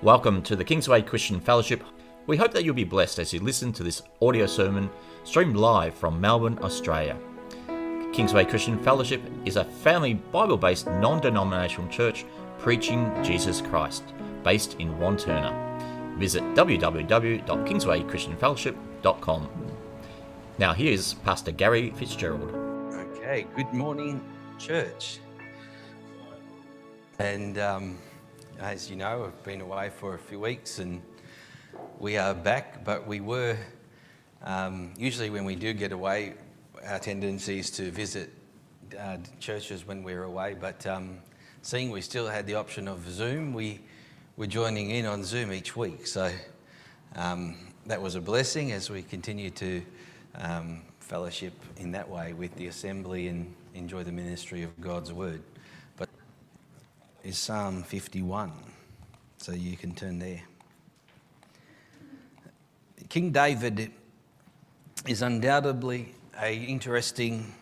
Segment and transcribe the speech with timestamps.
[0.00, 1.82] Welcome to the Kingsway Christian Fellowship.
[2.28, 4.88] We hope that you'll be blessed as you listen to this audio sermon
[5.24, 7.16] streamed live from Melbourne, Australia.
[8.12, 12.24] Kingsway Christian Fellowship is a family Bible based non denominational church
[12.58, 14.04] preaching Jesus Christ,
[14.44, 16.16] based in Wantirna.
[16.16, 19.48] Visit www.kingswaychristianfellowship.com.
[20.58, 22.54] Now, here's Pastor Gary Fitzgerald.
[22.94, 24.20] Okay, good morning,
[24.60, 25.18] church.
[27.18, 27.98] And um,
[28.60, 31.00] as you know, I've been away for a few weeks and
[32.00, 33.56] we are back, but we were,
[34.42, 36.34] um, usually when we do get away,
[36.84, 38.30] our tendency is to visit
[38.98, 41.18] uh, churches when we're away, but um,
[41.62, 43.80] seeing we still had the option of Zoom, we
[44.36, 46.06] were joining in on Zoom each week.
[46.06, 46.32] So
[47.14, 49.82] um, that was a blessing as we continue to
[50.34, 55.42] um, fellowship in that way with the assembly and enjoy the ministry of God's word.
[57.24, 58.52] Is Psalm 51,
[59.38, 60.40] so you can turn there.
[63.08, 63.90] King David
[65.06, 67.52] is undoubtedly a interesting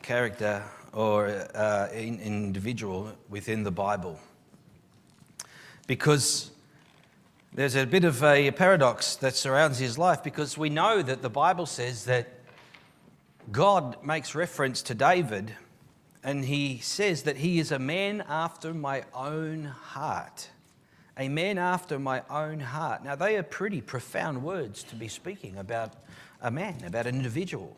[0.00, 0.62] character
[0.94, 4.18] or uh, in, individual within the Bible
[5.86, 6.50] because
[7.52, 11.30] there's a bit of a paradox that surrounds his life because we know that the
[11.30, 12.28] Bible says that
[13.52, 15.54] God makes reference to David
[16.22, 20.48] and he says that he is a man after my own heart.
[21.16, 23.04] A man after my own heart.
[23.04, 25.94] Now, they are pretty profound words to be speaking about
[26.42, 27.76] a man, about an individual.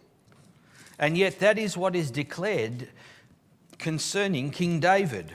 [0.99, 2.89] And yet, that is what is declared
[3.79, 5.33] concerning King David.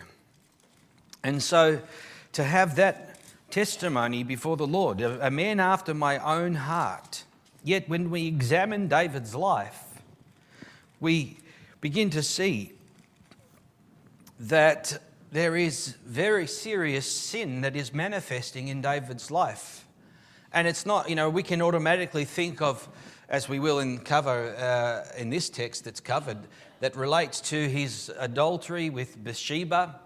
[1.23, 1.81] And so,
[2.33, 3.19] to have that
[3.49, 7.23] testimony before the Lord, a man after my own heart.
[7.63, 10.01] Yet, when we examine David's life,
[10.99, 11.37] we
[11.81, 12.76] begin to see
[14.39, 19.87] that there is very serious sin that is manifesting in David's life.
[20.53, 22.87] And it's not, you know, we can automatically think of,
[23.29, 26.37] as we will in cover uh, in this text that's covered,
[26.79, 29.99] that relates to his adultery with Bathsheba,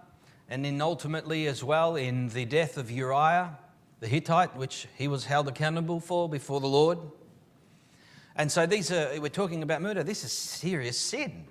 [0.50, 3.58] and then ultimately as well in the death of Uriah
[4.02, 6.98] the Hittite, which he was held accountable for before the Lord.
[8.36, 10.04] And so these are, we're talking about murder.
[10.04, 11.46] This is serious sin.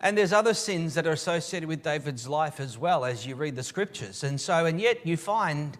[0.00, 3.56] And there's other sins that are associated with David's life as well as you read
[3.56, 4.22] the scriptures.
[4.24, 5.78] And so, and yet you find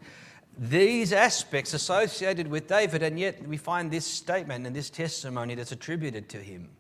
[0.57, 5.73] these aspects associated with David, and yet we find this statement and this testimony that's
[5.73, 6.71] attributed to him.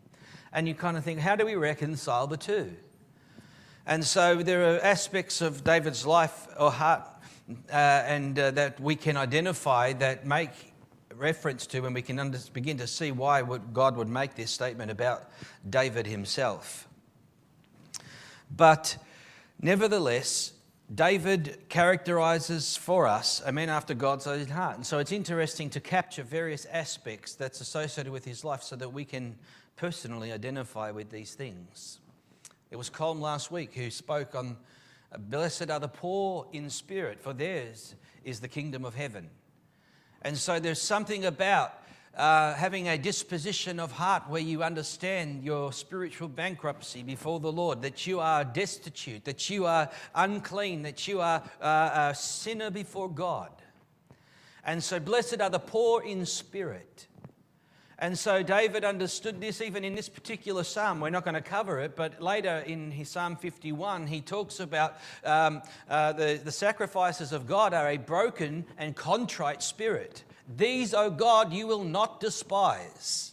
[0.53, 2.75] And you kind of think, how do we reconcile the two?
[3.87, 7.07] And so there are aspects of David's life or heart
[7.69, 10.51] uh, and uh, that we can identify that make
[11.15, 13.43] reference to and we can under, begin to see why
[13.73, 15.31] God would make this statement about
[15.69, 16.89] David himself.
[18.57, 18.97] But
[19.61, 20.53] nevertheless,
[20.95, 24.77] David characterizes for us a man after God's own heart.
[24.77, 28.93] And so it's interesting to capture various aspects that's associated with his life so that
[28.93, 29.37] we can
[29.77, 32.01] personally identify with these things.
[32.71, 34.57] It was Colm last week who spoke on
[35.13, 37.95] uh, Blessed are the poor in spirit, for theirs
[38.25, 39.31] is the kingdom of heaven.
[40.23, 41.73] And so there's something about
[42.17, 47.83] uh, having a disposition of heart where you understand your spiritual bankruptcy before the Lord,
[47.83, 53.09] that you are destitute, that you are unclean, that you are uh, a sinner before
[53.09, 53.51] God.
[54.65, 57.07] And so, blessed are the poor in spirit.
[57.99, 61.01] And so David understood this even in this particular psalm.
[61.01, 64.99] We're not going to cover it, but later in his Psalm 51, he talks about
[65.25, 70.25] um, uh, the, the sacrifices of God are a broken and contrite spirit.
[70.49, 73.33] These, O God, you will not despise.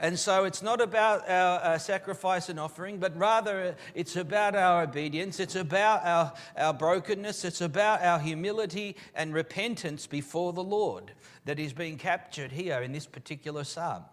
[0.00, 4.82] And so it's not about our uh, sacrifice and offering, but rather it's about our
[4.82, 5.40] obedience.
[5.40, 7.44] It's about our, our brokenness.
[7.44, 11.12] It's about our humility and repentance before the Lord
[11.44, 14.04] that is being captured here in this particular psalm.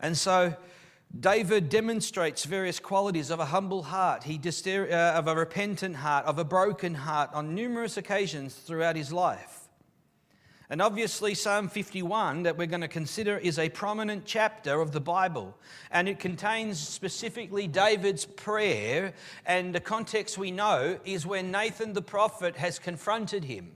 [0.00, 0.54] And so
[1.18, 6.38] David demonstrates various qualities of a humble heart, he uh, of a repentant heart, of
[6.38, 9.59] a broken heart on numerous occasions throughout his life.
[10.70, 15.00] And obviously, Psalm 51 that we're going to consider is a prominent chapter of the
[15.00, 15.58] Bible.
[15.90, 19.12] And it contains specifically David's prayer.
[19.44, 23.72] And the context we know is when Nathan the prophet has confronted him.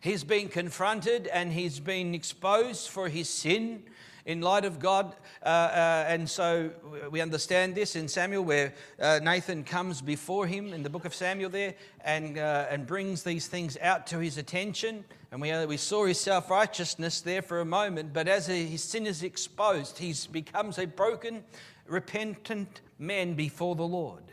[0.00, 3.84] He's been confronted and he's been exposed for his sin
[4.26, 5.14] in light of God.
[5.42, 6.72] Uh, uh, and so
[7.10, 11.14] we understand this in Samuel, where uh, Nathan comes before him in the book of
[11.14, 11.74] Samuel there
[12.04, 15.04] and, uh, and brings these things out to his attention.
[15.32, 18.84] And we, uh, we saw his self righteousness there for a moment, but as his
[18.84, 21.42] sin is exposed, he becomes a broken,
[21.86, 24.24] repentant man before the Lord.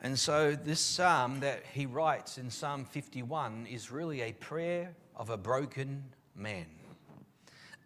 [0.00, 5.28] And so, this psalm that he writes in Psalm 51 is really a prayer of
[5.28, 6.02] a broken
[6.34, 6.64] man.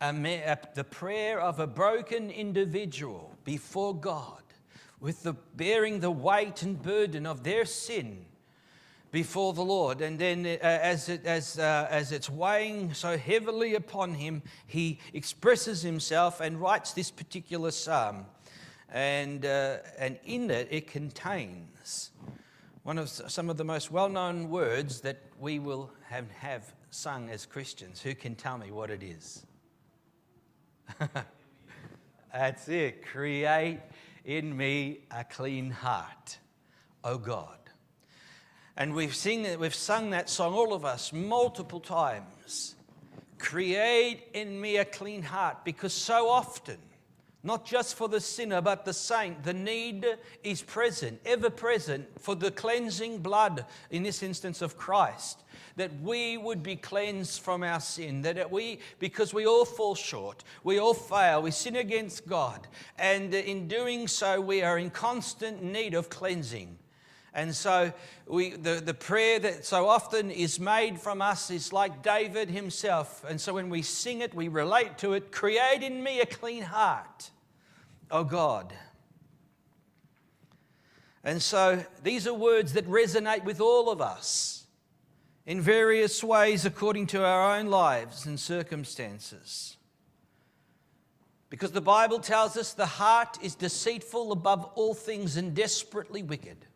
[0.00, 4.42] A ma- the prayer of a broken individual before God,
[5.00, 8.26] with the bearing the weight and burden of their sin
[9.14, 10.00] before the Lord.
[10.00, 14.98] And then, uh, as, it, as, uh, as it's weighing so heavily upon him, he
[15.12, 18.26] expresses himself and writes this particular psalm
[18.88, 22.10] and, uh, and in it, it contains
[22.82, 27.30] one of some of the most well known words that we will have, have sung
[27.30, 28.02] as Christians.
[28.02, 29.46] Who can tell me what it is?
[32.32, 33.06] That's it.
[33.06, 33.78] Create
[34.24, 36.38] in me a clean heart,
[37.04, 37.63] O God.
[38.76, 39.16] And we've,
[39.58, 42.74] we've sung that song, all of us, multiple times.
[43.38, 46.78] Create in me a clean heart, because so often
[47.44, 49.44] not just for the sinner, but the saint.
[49.44, 50.06] The need
[50.42, 55.44] is present, ever present, for the cleansing blood, in this instance of Christ,
[55.76, 58.22] that we would be cleansed from our sin.
[58.22, 62.66] That we, because we all fall short, we all fail, we sin against God,
[62.98, 66.78] and in doing so, we are in constant need of cleansing.
[67.34, 67.92] And so
[68.26, 73.24] we, the, the prayer that so often is made from us is like David himself.
[73.28, 76.62] And so when we sing it, we relate to it create in me a clean
[76.62, 77.30] heart
[78.14, 78.72] oh God.
[81.24, 84.66] And so these are words that resonate with all of us
[85.46, 89.76] in various ways according to our own lives and circumstances.
[91.50, 96.66] Because the Bible tells us the heart is deceitful above all things and desperately wicked.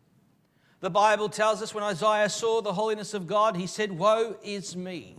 [0.81, 4.77] The Bible tells us when Isaiah saw the holiness of God, he said, Woe is
[4.77, 5.17] me.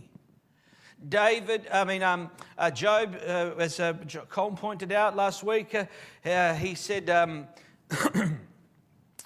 [1.07, 3.93] David, I mean, um, uh, Job, uh, as uh,
[4.29, 5.85] Cole pointed out last week, uh,
[6.27, 7.47] uh, he said, um,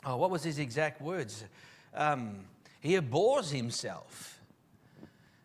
[0.05, 1.45] oh, what was his exact words?
[1.93, 2.45] Um,
[2.81, 4.41] he abhors himself.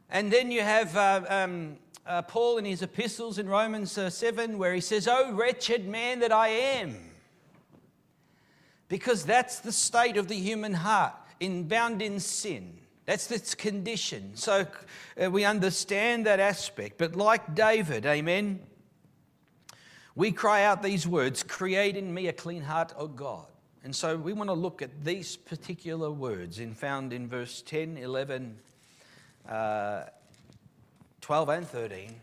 [0.08, 1.76] And then you have uh, um,
[2.26, 6.48] Paul in his epistles in Romans 7, where he says, Oh, wretched man that I
[6.48, 7.09] am.
[8.90, 12.76] Because that's the state of the human heart, in, bound in sin.
[13.06, 14.32] That's its condition.
[14.34, 14.66] So
[15.22, 16.98] uh, we understand that aspect.
[16.98, 18.58] But like David, amen,
[20.16, 23.46] we cry out these words Create in me a clean heart, O God.
[23.84, 27.96] And so we want to look at these particular words in, found in verse 10,
[27.96, 28.58] 11,
[29.48, 30.02] uh,
[31.20, 32.14] 12, and 13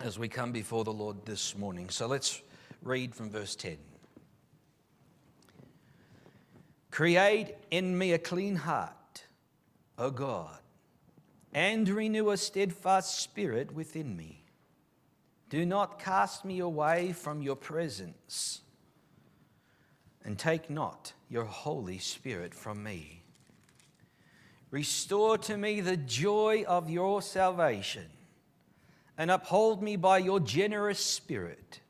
[0.00, 1.90] as we come before the Lord this morning.
[1.90, 2.40] So let's
[2.82, 3.76] read from verse 10.
[6.96, 9.26] Create in me a clean heart
[9.98, 10.60] O God,
[11.52, 14.46] and renew a steadfast spirit within me.
[15.50, 18.62] Do not cast me away from your presence,
[20.24, 23.20] and take not your Holy Spirit from me.
[24.70, 28.08] Restore to me the joy of your salvation,
[29.18, 31.80] and uphold me by your generous spirit.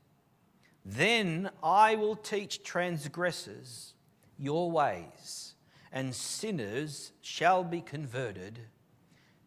[0.83, 3.93] Then I will teach transgressors
[4.37, 5.53] your ways
[5.91, 8.59] and sinners shall be converted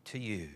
[0.05, 0.49] to you.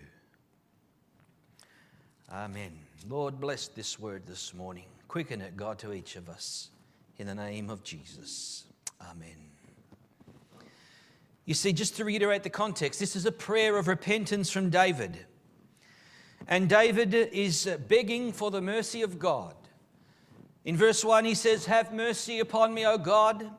[2.33, 2.73] Amen.
[3.09, 4.87] Lord, bless this word this morning.
[5.09, 6.71] Quicken it, God, to each of us.
[7.19, 8.65] In the name of Jesus.
[9.01, 9.37] Amen.
[11.45, 15.27] You see, just to reiterate the context, this is a prayer of repentance from David.
[16.49, 19.55] And David is begging for the mercy of God.
[20.65, 23.51] In verse 1, he says, Have mercy upon me, O God,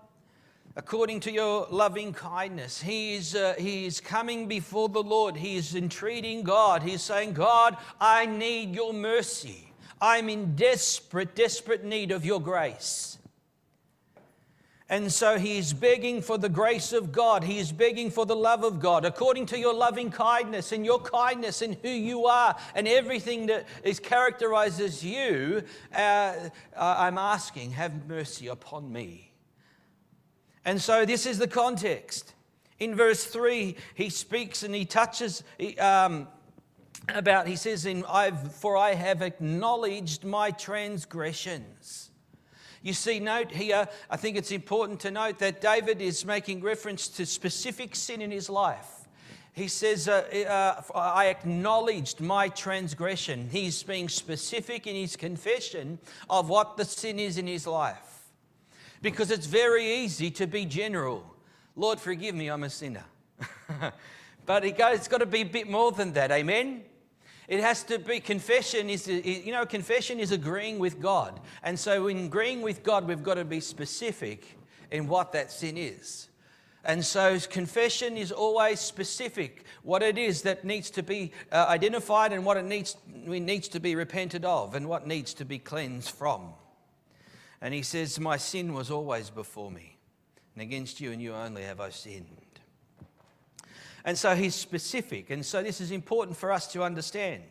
[0.75, 2.82] according to your loving kindness.
[2.82, 5.38] He is, uh, he is coming before the Lord.
[5.38, 6.84] He is entreating God.
[6.84, 9.72] He's saying, God, I need your mercy.
[10.01, 13.17] I'm in desperate, desperate need of your grace.
[14.88, 17.44] And so he is begging for the grace of God.
[17.44, 21.00] He is begging for the love of God, according to your loving kindness and your
[21.00, 25.63] kindness and who you are and everything that is characterizes you.
[25.96, 29.32] Uh, I'm asking, have mercy upon me.
[30.65, 32.34] And so this is the context.
[32.79, 35.43] In verse 3, he speaks and he touches
[35.79, 36.27] um,
[37.07, 42.10] about, he says, in, I've, For I have acknowledged my transgressions.
[42.81, 47.07] You see, note here, I think it's important to note that David is making reference
[47.10, 49.07] to specific sin in his life.
[49.53, 53.48] He says, uh, uh, I acknowledged my transgression.
[53.50, 55.98] He's being specific in his confession
[56.29, 58.14] of what the sin is in his life
[59.05, 61.24] because it's very easy to be general.
[61.75, 63.03] Lord, forgive me, I'm a sinner.
[64.47, 66.81] but it goes, it's got to be a bit more than that, amen?
[67.47, 71.39] It has to be confession is you know confession is agreeing with God.
[71.62, 74.57] And so in agreeing with God we've got to be specific
[74.89, 76.29] in what that sin is.
[76.83, 82.33] And so confession is always specific, what it is that needs to be uh, identified
[82.33, 86.09] and what it needs, needs to be repented of and what needs to be cleansed
[86.09, 86.55] from.
[87.65, 89.98] And he says, My sin was always before me,
[90.53, 92.27] and against you and you only have I sinned.
[94.05, 97.41] And so he's specific, and so this is important for us to understand.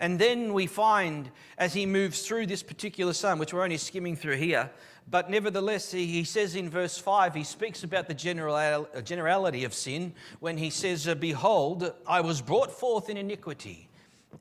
[0.00, 4.16] And then we find as he moves through this particular psalm, which we're only skimming
[4.16, 4.68] through here,
[5.08, 10.14] but nevertheless, he, says in verse 5, he speaks about the general, generality of sin
[10.40, 13.88] when he says, Behold, I was brought forth in iniquity,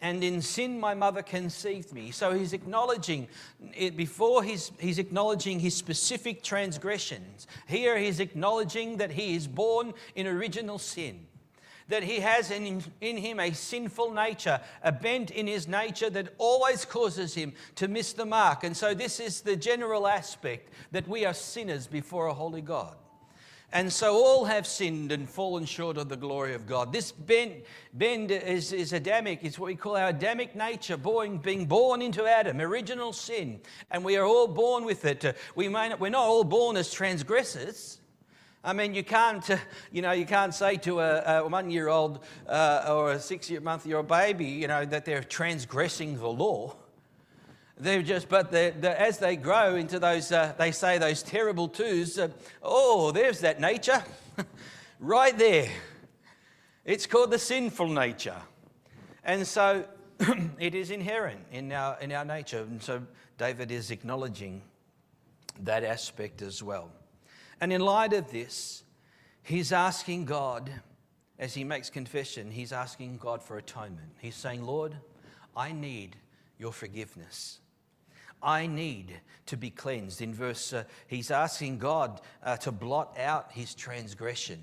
[0.02, 2.12] and in sin my mother conceived me.
[2.12, 3.28] So he's acknowledging,
[3.96, 7.48] before he's, he's acknowledging his specific transgressions.
[7.68, 11.28] Here he's acknowledging that he is born in original sin
[11.92, 16.34] that he has in, in him a sinful nature, a bent in his nature that
[16.38, 18.64] always causes him to miss the mark.
[18.64, 22.96] And so, this is the general aspect that we are sinners before a holy God.
[23.74, 26.92] And so all have sinned and fallen short of the glory of God.
[26.92, 27.62] This bend,
[27.94, 29.40] bend is, is Adamic.
[29.44, 33.62] It's what we call our Adamic nature, born, being born into Adam, original sin.
[33.90, 35.38] And we are all born with it.
[35.56, 38.00] We may not, we're not all born as transgressors.
[38.62, 39.50] I mean, you can't,
[39.92, 44.68] you know, you can't say to a, a one-year-old uh, or a six-month-year-old baby, you
[44.68, 46.76] know, that they're transgressing the law.
[47.82, 51.68] They're just, but they're, they're, as they grow into those, uh, they say those terrible
[51.68, 52.20] twos.
[52.20, 52.28] Uh,
[52.62, 54.04] oh, there's that nature,
[55.00, 55.68] right there.
[56.86, 58.40] It's called the sinful nature,
[59.24, 59.84] and so
[60.60, 62.60] it is inherent in our in our nature.
[62.60, 63.02] And so
[63.40, 64.62] David is acknowledging
[65.62, 66.92] that aspect as well.
[67.60, 68.84] And in light of this,
[69.42, 70.70] he's asking God,
[71.40, 74.12] as he makes confession, he's asking God for atonement.
[74.20, 74.96] He's saying, Lord,
[75.58, 76.16] I need
[76.60, 77.61] your forgiveness.
[78.44, 80.22] I need to be cleansed.
[80.22, 84.62] In verse, uh, he's asking God uh, to blot out his transgression.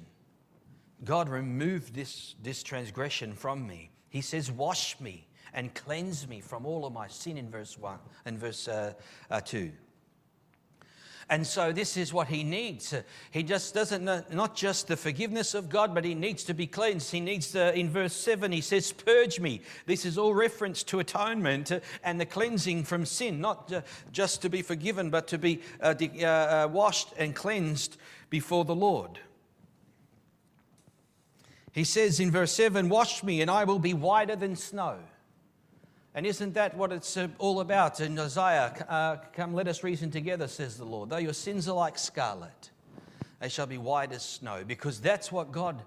[1.05, 3.91] God, remove this, this transgression from me.
[4.09, 7.99] He says, Wash me and cleanse me from all of my sin in verse 1
[8.25, 8.95] and verse uh,
[9.31, 9.73] uh 2.
[11.31, 12.95] And so this is what he needs.
[13.31, 17.11] He just doesn't not just the forgiveness of God, but he needs to be cleansed.
[17.11, 19.61] He needs to, in verse 7, he says, Purge me.
[19.85, 21.71] This is all reference to atonement
[22.03, 23.71] and the cleansing from sin, not
[24.11, 27.99] just to be forgiven, but to be uh, uh, uh, washed and cleansed
[28.31, 29.19] before the Lord.
[31.73, 34.99] He says in verse 7, Wash me, and I will be whiter than snow.
[36.15, 38.75] And isn't that what it's uh, all about in Isaiah?
[38.89, 41.11] Uh, Come, let us reason together, says the Lord.
[41.11, 42.71] Though your sins are like scarlet,
[43.41, 45.83] they shall be white as snow, because that's what God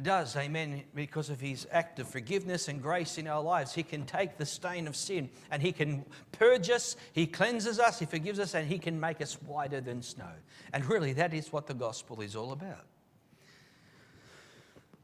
[0.00, 0.36] does.
[0.36, 0.82] Amen.
[0.94, 4.46] Because of his act of forgiveness and grace in our lives, he can take the
[4.46, 8.66] stain of sin and he can purge us, he cleanses us, he forgives us, and
[8.66, 10.30] he can make us whiter than snow.
[10.72, 12.86] And really, that is what the gospel is all about.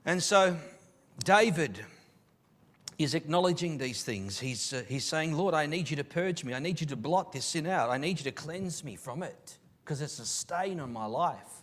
[0.05, 0.57] And so,
[1.25, 1.85] David
[3.03, 4.39] is acknowledging these things.
[4.39, 6.53] He's, uh, he's saying, Lord, I need you to purge me.
[6.53, 7.89] I need you to blot this sin out.
[7.89, 11.63] I need you to cleanse me from it because it's a stain on my life.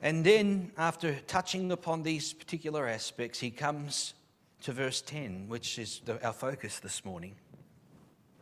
[0.00, 4.14] And then, after touching upon these particular aspects, he comes
[4.62, 7.34] to verse 10, which is the, our focus this morning.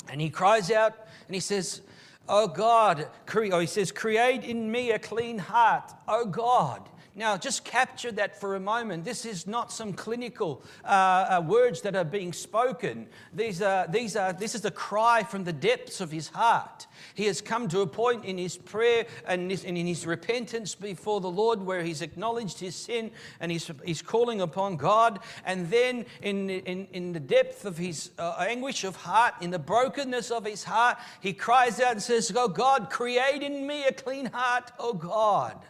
[0.09, 0.95] And he cries out
[1.27, 1.83] and he says,
[2.29, 5.93] Oh God, oh, he says, create in me a clean heart.
[6.07, 9.05] Oh God, now, just capture that for a moment.
[9.05, 13.09] This is not some clinical uh, uh, words that are being spoken.
[13.35, 16.87] These are, these are, this is a cry from the depths of his heart.
[17.15, 21.31] He has come to a point in his prayer and in his repentance before the
[21.31, 23.11] Lord where he's acknowledged his sin
[23.41, 25.19] and he's, he's calling upon God.
[25.45, 29.59] And then, in, in, in the depth of his uh, anguish of heart, in the
[29.59, 33.93] brokenness of his heart, he cries out and says, Oh God, create in me a
[33.93, 35.61] clean heart, oh God.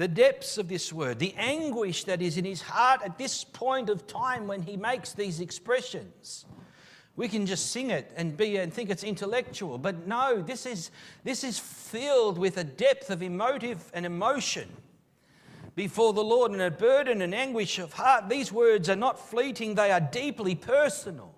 [0.00, 3.90] The depths of this word, the anguish that is in his heart at this point
[3.90, 6.46] of time when he makes these expressions.
[7.16, 10.90] We can just sing it and be and think it's intellectual, but no, this is,
[11.22, 14.70] this is filled with a depth of emotive and emotion
[15.74, 18.30] before the Lord and a burden and anguish of heart.
[18.30, 21.34] These words are not fleeting, they are deeply personal.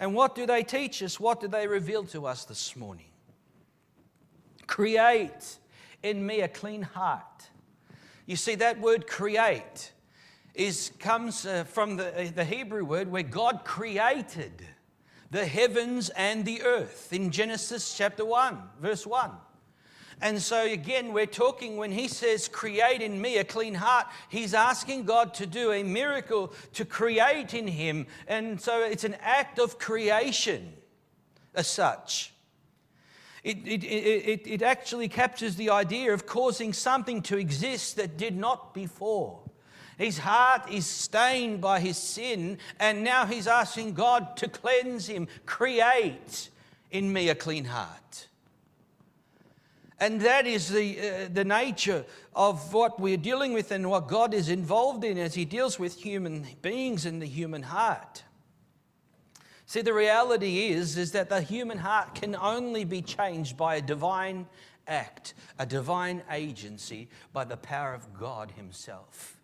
[0.00, 1.20] And what do they teach us?
[1.20, 3.06] What do they reveal to us this morning?
[4.66, 5.58] Create
[6.02, 7.50] in me a clean heart.
[8.26, 9.92] You see, that word create
[10.54, 14.66] is, comes uh, from the, uh, the Hebrew word where God created
[15.30, 19.30] the heavens and the earth in Genesis chapter 1, verse 1.
[20.22, 24.52] And so, again, we're talking when he says, Create in me a clean heart, he's
[24.52, 28.06] asking God to do a miracle to create in him.
[28.28, 30.74] And so, it's an act of creation
[31.54, 32.34] as such.
[33.42, 38.36] It, it, it, it, actually captures the idea of causing something to exist that did
[38.36, 39.40] not before.
[39.96, 45.26] His heart is stained by his sin, and now he's asking God to cleanse him,
[45.46, 46.50] create
[46.90, 48.28] in me a clean heart.
[50.00, 54.32] And that is the, uh, the nature of what we're dealing with and what God
[54.32, 58.24] is involved in as He deals with human beings and the human heart.
[59.70, 63.80] See, the reality is, is that the human heart can only be changed by a
[63.80, 64.48] divine
[64.88, 69.38] act, a divine agency, by the power of God Himself.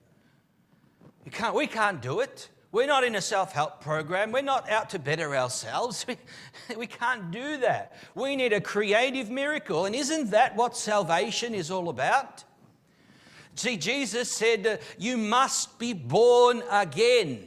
[1.25, 2.49] We can't, we can't do it.
[2.73, 4.33] We're not in a self help program.
[4.33, 6.05] We're not out to better ourselves.
[6.69, 7.93] We, we can't do that.
[8.17, 9.85] We need a creative miracle.
[9.85, 12.43] And isn't that what salvation is all about?
[13.55, 17.47] See, Jesus said, uh, You must be born again.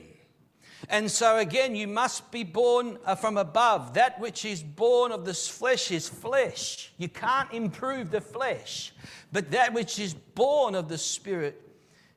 [0.91, 3.93] And so, again, you must be born uh, from above.
[3.93, 6.91] That which is born of this flesh is flesh.
[6.97, 8.91] You can't improve the flesh.
[9.31, 11.61] But that which is born of the Spirit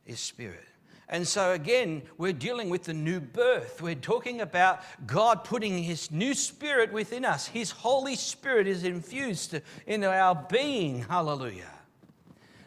[0.06, 0.66] is spirit.
[1.10, 3.82] And so, again, we're dealing with the new birth.
[3.82, 7.46] We're talking about God putting His new spirit within us.
[7.46, 11.02] His Holy Spirit is infused into our being.
[11.02, 11.70] Hallelujah.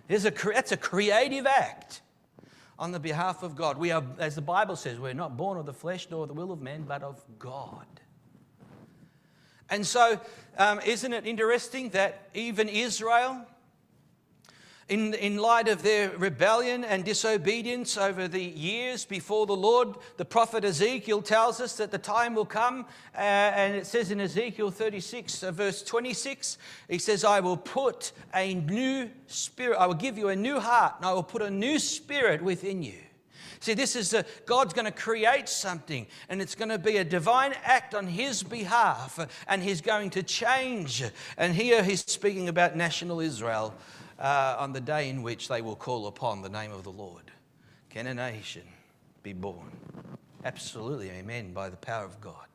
[0.07, 2.01] A, that's a creative act
[2.77, 3.77] on the behalf of God.
[3.77, 6.51] We are, as the Bible says, we're not born of the flesh nor the will
[6.51, 7.85] of men, but of God.
[9.69, 10.19] And so,
[10.57, 13.45] um, isn't it interesting that even Israel,
[14.87, 20.25] in, in light of their rebellion and disobedience over the years before the Lord, the
[20.25, 24.69] prophet Ezekiel tells us that the time will come, uh, and it says in Ezekiel
[24.69, 30.19] 36, uh, verse 26, he says, I will put a new spirit, I will give
[30.19, 32.99] you a new heart, and I will put a new spirit within you.
[33.61, 37.03] See, this is a, God's going to create something, and it's going to be a
[37.03, 41.03] divine act on His behalf, and He's going to change.
[41.37, 43.73] And here He's speaking about national Israel
[44.19, 47.31] uh, on the day in which they will call upon the name of the Lord.
[47.89, 48.63] Can a nation
[49.23, 49.71] be born?
[50.43, 52.47] Absolutely, amen, by the power of God.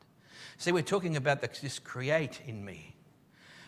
[0.57, 2.95] See, we're talking about this create in me.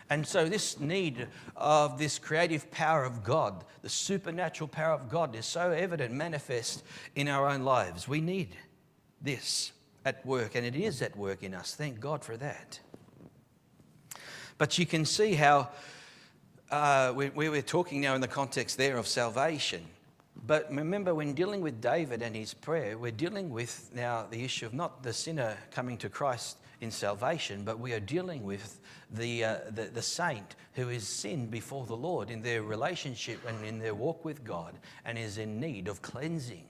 [0.10, 5.36] And so, this need of this creative power of God, the supernatural power of God,
[5.36, 6.84] is so evident, manifest
[7.15, 8.08] in our own lives.
[8.08, 8.56] We need
[9.21, 9.71] this
[10.06, 11.73] at work, and it is at work in us.
[11.73, 12.79] Thank God for that.
[14.58, 15.69] But you can see how
[16.74, 19.86] uh, we, we were talking now in the context there of salvation.
[20.48, 24.66] But remember, when dealing with David and his prayer, we're dealing with now the issue
[24.66, 28.80] of not the sinner coming to Christ in salvation, but we are dealing with
[29.12, 33.64] the, uh, the, the, saint who is sinned before the Lord in their relationship and
[33.64, 34.74] in their walk with God
[35.06, 36.66] and is in need of cleansing.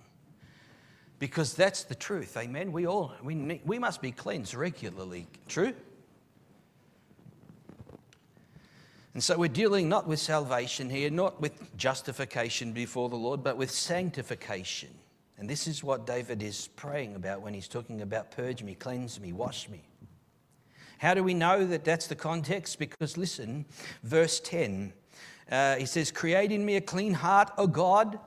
[1.18, 2.74] Because that's the truth, amen?
[2.74, 5.74] We all, we, need, we must be cleansed regularly, true?
[9.14, 13.58] And so we're dealing not with salvation here, not with justification before the Lord, but
[13.58, 14.90] with sanctification.
[15.38, 19.20] And this is what David is praying about when he's talking about purge me, cleanse
[19.20, 19.84] me, wash me.
[20.98, 22.80] How do we know that that's the context?
[22.80, 23.66] Because listen,
[24.04, 24.94] verse 10,
[25.52, 28.20] uh, he says, Create in me a clean heart, O God,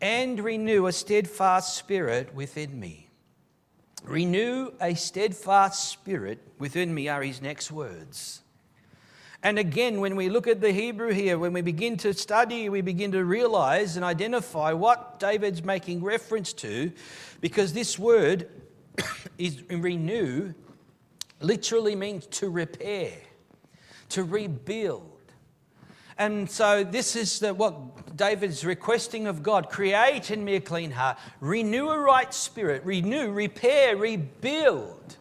[0.00, 3.08] and renew a steadfast spirit within me.
[4.04, 8.42] Renew a steadfast spirit within me are his next words.
[9.42, 12.80] And again, when we look at the Hebrew here, when we begin to study, we
[12.80, 16.90] begin to realize and identify what David's making reference to,
[17.40, 18.48] because this word
[19.38, 20.54] is renew
[21.40, 23.12] literally means to repair,
[24.08, 25.04] to rebuild.
[26.18, 30.90] And so, this is the, what David's requesting of God create in me a clean
[30.90, 35.16] heart, renew a right spirit, renew, repair, rebuild.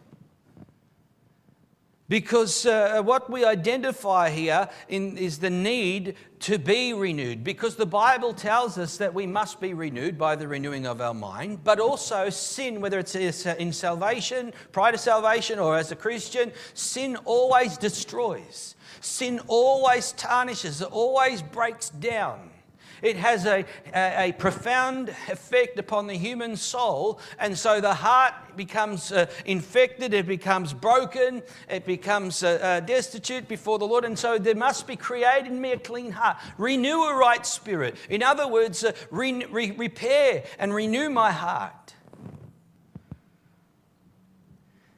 [2.09, 7.43] Because uh, what we identify here in, is the need to be renewed.
[7.43, 11.13] Because the Bible tells us that we must be renewed by the renewing of our
[11.13, 16.53] mind, but also sin, whether it's in salvation, prior to salvation, or as a Christian,
[16.73, 18.75] sin always destroys.
[19.01, 22.46] Sin always tarnishes, it always breaks down.
[23.01, 27.19] It has a, a, a, profound effect upon the human soul.
[27.39, 33.47] And so the heart becomes uh, infected, it becomes broken, it becomes uh, uh, destitute
[33.47, 34.03] before the Lord.
[34.03, 37.95] And so there must be created in me a clean heart, renew a right spirit.
[38.09, 41.93] In other words, uh, re- re- repair and renew my heart.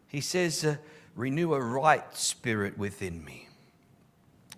[0.07, 0.77] He says, uh,
[1.15, 3.48] renew a right spirit within me.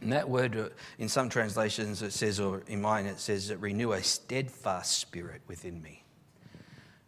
[0.02, 3.58] And that word, uh, in some translations, it says, or in mine, it says, that
[3.58, 6.04] renew a steadfast spirit within me.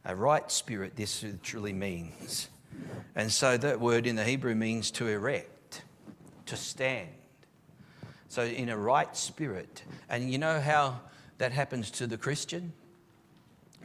[0.06, 2.50] A right spirit, this truly means.
[3.16, 5.84] And so that word in the Hebrew means to erect,
[6.46, 7.10] to stand.
[8.28, 9.84] So, in a right spirit.
[10.10, 11.02] And you know how
[11.38, 12.74] that happens to the Christian?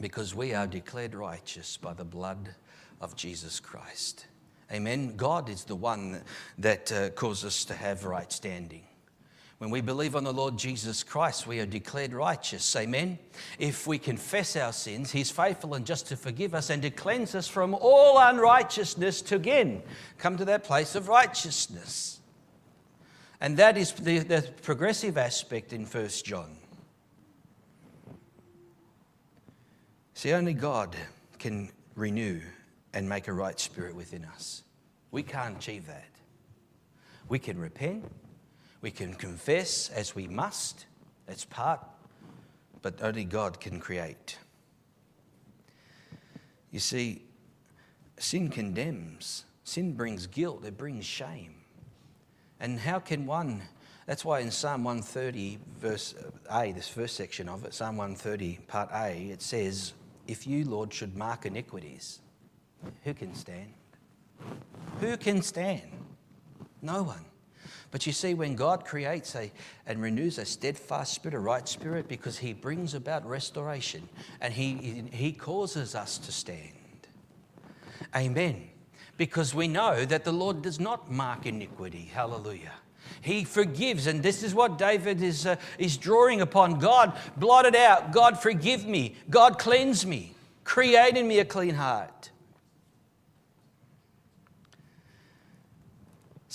[0.00, 2.54] Because we are declared righteous by the blood
[3.00, 4.26] of Jesus Christ.
[4.72, 5.16] Amen.
[5.16, 6.22] God is the one
[6.58, 8.87] that uh, causes us to have right standing.
[9.58, 12.76] When we believe on the Lord Jesus Christ, we are declared righteous.
[12.76, 13.18] Amen.
[13.58, 17.34] If we confess our sins, He's faithful and just to forgive us and to cleanse
[17.34, 19.82] us from all unrighteousness to again
[20.16, 22.20] come to that place of righteousness.
[23.40, 26.56] And that is the, the progressive aspect in 1 John.
[30.14, 30.96] See, only God
[31.38, 32.40] can renew
[32.92, 34.62] and make a right spirit within us.
[35.10, 36.10] We can't achieve that.
[37.28, 38.04] We can repent
[38.80, 40.86] we can confess as we must,
[41.26, 41.80] that's part,
[42.82, 44.38] but only God can create.
[46.70, 47.22] You see,
[48.18, 51.54] sin condemns, sin brings guilt, it brings shame.
[52.60, 53.62] And how can one,
[54.06, 56.14] that's why in Psalm 130, verse
[56.50, 59.94] A, this first section of it, Psalm 130, part A, it says,
[60.26, 62.20] If you, Lord, should mark iniquities,
[63.04, 63.72] who can stand?
[65.00, 65.90] Who can stand?
[66.82, 67.24] No one.
[67.90, 69.50] But you see, when God creates a,
[69.86, 74.08] and renews a steadfast spirit, a right spirit, because He brings about restoration
[74.40, 76.72] and He, he causes us to stand.
[78.14, 78.68] Amen.
[79.16, 82.10] Because we know that the Lord does not mark iniquity.
[82.12, 82.72] Hallelujah.
[83.20, 86.78] He forgives, and this is what David is, uh, is drawing upon.
[86.78, 88.12] God, blot it out.
[88.12, 89.16] God, forgive me.
[89.30, 90.34] God, cleanse me.
[90.64, 92.30] Create in me a clean heart.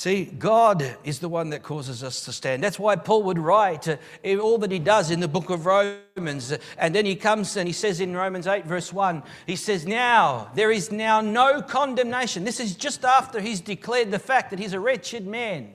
[0.03, 2.61] See, God is the one that causes us to stand.
[2.61, 3.95] That's why Paul would write uh,
[4.37, 6.53] all that he does in the book of Romans.
[6.77, 10.51] And then he comes and he says in Romans 8, verse 1, he says, Now,
[10.55, 12.43] there is now no condemnation.
[12.43, 15.71] This is just after he's declared the fact that he's a wretched man.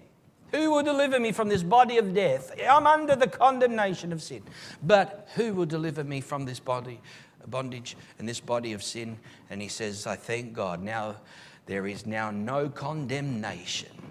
[0.53, 2.53] Who will deliver me from this body of death?
[2.69, 4.43] I'm under the condemnation of sin.
[4.83, 7.01] But who will deliver me from this body,
[7.47, 9.21] bondage and this body of sin?
[9.49, 10.83] And he says, I thank God.
[10.83, 11.17] Now,
[11.64, 14.09] there is now no condemnation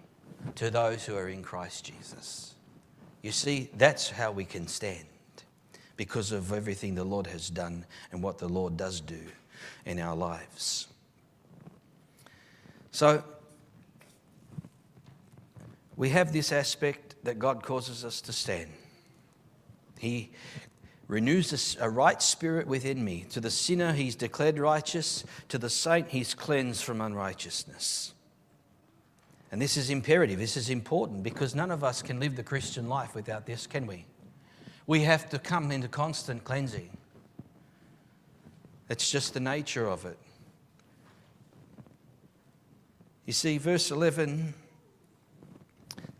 [0.55, 2.55] to those who are in Christ Jesus.
[3.21, 5.05] You see, that's how we can stand
[5.95, 9.19] because of everything the Lord has done and what the Lord does do
[9.86, 10.88] in our lives.
[12.91, 13.23] So,
[15.95, 18.69] we have this aspect that God causes us to stand.
[19.97, 20.31] He
[21.07, 23.25] renews a right spirit within me.
[23.31, 25.23] To the sinner, he's declared righteous.
[25.49, 28.13] To the saint, he's cleansed from unrighteousness.
[29.51, 32.89] And this is imperative, this is important because none of us can live the Christian
[32.89, 34.05] life without this, can we?
[34.86, 36.89] We have to come into constant cleansing.
[38.89, 40.17] It's just the nature of it.
[43.25, 44.53] You see, verse 11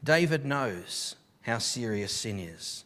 [0.04, 2.86] David knows how serious sin is.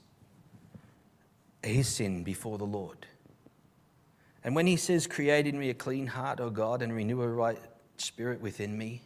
[1.62, 3.06] His sin before the Lord.
[4.43, 7.27] And when he says, Create in me a clean heart, O God, and renew a
[7.27, 7.60] right
[7.97, 9.01] spirit within me,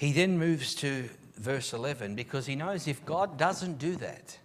[0.00, 4.38] he then moves to verse 11 because he knows if God doesn't do that,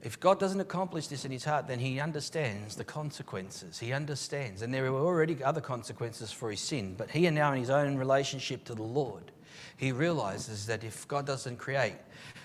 [0.00, 3.80] if God doesn't accomplish this in his heart, then he understands the consequences.
[3.80, 4.62] He understands.
[4.62, 7.68] And there are already other consequences for his sin, but he and now in his
[7.68, 9.32] own relationship to the Lord,
[9.76, 11.96] he realizes that if God doesn't create,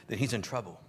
[0.08, 0.82] then he's in trouble.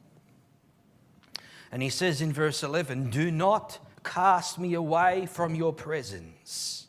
[1.70, 6.85] And he says in verse 11, Do not cast me away from your presence.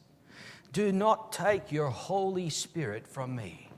[0.74, 3.70] Do not take your Holy Spirit from me.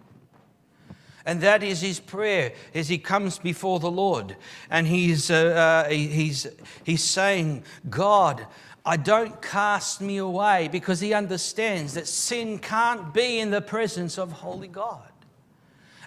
[1.26, 4.36] And that is his prayer as he comes before the Lord.
[4.70, 6.48] And he's, uh, uh, he's,
[6.84, 8.48] he's saying, God,
[8.86, 14.18] I don't cast me away because he understands that sin can't be in the presence
[14.18, 15.09] of holy God.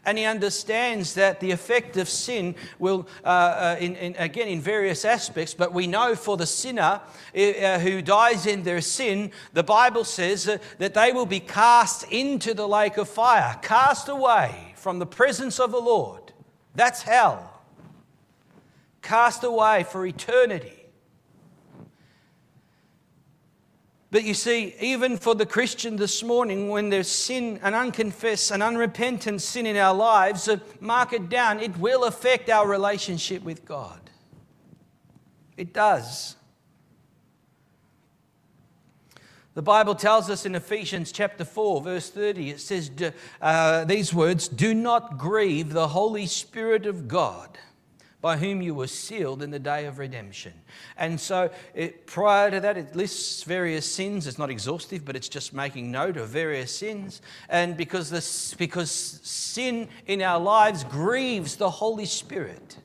[0.05, 4.61] And he understands that the effect of sin will, uh, uh, in, in, again, in
[4.61, 7.01] various aspects, but we know for the sinner
[7.37, 10.45] uh, who dies in their sin, the Bible says
[10.79, 15.61] that they will be cast into the lake of fire, cast away from the presence
[15.61, 16.33] of the Lord.
[16.75, 17.63] That's hell.
[19.03, 20.82] Cast away for eternity.
[24.13, 28.61] But you see, even for the Christian this morning, when there's sin, an unconfessed, an
[28.61, 33.65] unrepentant sin in our lives, uh, mark it down, it will affect our relationship with
[33.65, 33.99] God.
[35.57, 36.37] It does.
[39.55, 42.91] The Bible tells us in Ephesians chapter 4, verse 30, it says
[43.41, 47.57] uh, these words Do not grieve the Holy Spirit of God,
[48.23, 50.53] by whom you were sealed in the day of redemption.
[50.97, 54.29] And so, it, prior to that, it lists various sins.
[54.29, 57.21] It's not exhaustive, but it's just making note of various sins.
[57.49, 62.79] And because, this, because sin in our lives grieves the Holy Spirit.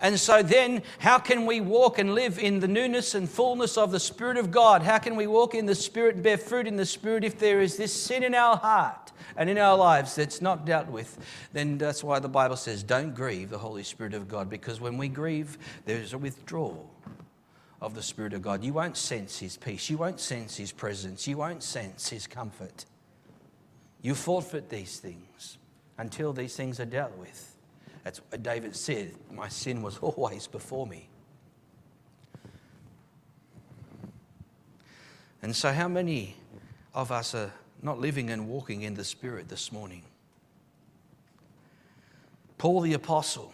[0.00, 3.92] And so then, how can we walk and live in the newness and fullness of
[3.92, 4.82] the Spirit of God?
[4.82, 7.60] How can we walk in the Spirit and bear fruit in the Spirit if there
[7.60, 9.05] is this sin in our heart
[9.36, 11.18] and in our lives that's not dealt with?
[11.52, 14.96] Then that's why the Bible says, don't grieve the Holy Spirit of God, because when
[14.96, 16.90] we grieve, there's a withdrawal
[17.80, 18.64] of the Spirit of God.
[18.64, 22.84] You won't sense His peace, you won't sense His presence, you won't sense His comfort.
[24.02, 25.58] You forfeit these things
[25.98, 27.56] until these things are dealt with.
[28.04, 29.14] That's what David said.
[29.32, 31.08] My sin was always before me.
[35.42, 36.36] And so, how many
[36.94, 40.02] of us are not living and walking in the Spirit this morning?
[42.58, 43.52] Paul the Apostle,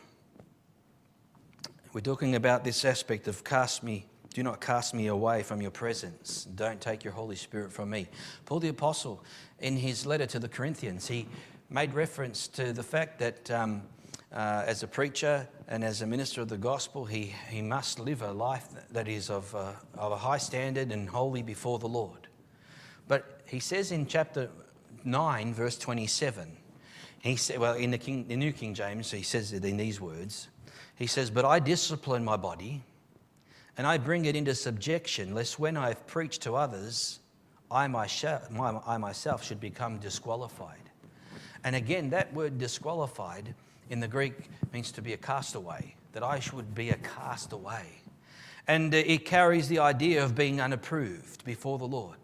[1.93, 5.71] we're talking about this aspect of cast me, do not cast me away from your
[5.71, 6.45] presence.
[6.55, 8.09] Don't take your Holy Spirit from me.
[8.47, 9.23] Paul the Apostle,
[9.59, 11.27] in his letter to the Corinthians, he
[11.69, 13.83] made reference to the fact that um,
[14.33, 18.23] uh, as a preacher and as a minister of the gospel, he, he must live
[18.23, 22.29] a life that is of, uh, of a high standard and holy before the Lord.
[23.09, 24.49] But he says in chapter
[25.05, 26.51] 9, verse 27,
[27.21, 30.01] he said, well, in the, King, the New King James, he says it in these
[30.01, 30.49] words.
[30.97, 32.83] He says, But I discipline my body
[33.77, 37.21] and I bring it into subjection, lest when I have preached to others,
[37.71, 38.49] I myself,
[38.87, 40.91] I myself should become disqualified.
[41.63, 43.55] And again, that word disqualified
[43.91, 48.01] in the Greek means to be a castaway, that I should be a castaway.
[48.67, 52.22] And uh, it carries the idea of being unapproved before the Lord.